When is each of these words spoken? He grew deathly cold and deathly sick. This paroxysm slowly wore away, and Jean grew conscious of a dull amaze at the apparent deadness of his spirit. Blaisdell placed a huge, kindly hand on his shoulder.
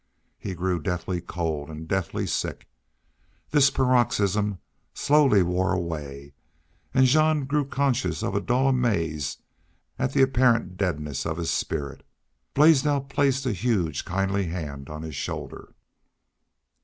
He 0.39 0.55
grew 0.55 0.79
deathly 0.81 1.21
cold 1.21 1.69
and 1.69 1.87
deathly 1.87 2.25
sick. 2.25 2.67
This 3.51 3.69
paroxysm 3.69 4.57
slowly 4.95 5.43
wore 5.43 5.73
away, 5.73 6.33
and 6.91 7.05
Jean 7.05 7.45
grew 7.45 7.65
conscious 7.65 8.23
of 8.23 8.33
a 8.33 8.41
dull 8.41 8.67
amaze 8.67 9.37
at 9.99 10.11
the 10.13 10.23
apparent 10.23 10.75
deadness 10.75 11.23
of 11.27 11.37
his 11.37 11.51
spirit. 11.51 12.03
Blaisdell 12.55 13.01
placed 13.01 13.45
a 13.45 13.53
huge, 13.53 14.03
kindly 14.03 14.47
hand 14.47 14.89
on 14.89 15.03
his 15.03 15.15
shoulder. 15.15 15.75